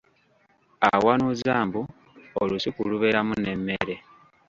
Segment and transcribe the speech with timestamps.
[0.91, 1.81] Awanuuza mbu
[2.41, 3.95] olusuku lubeeremu n'emmere.